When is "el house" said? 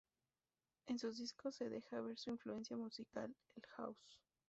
3.55-4.17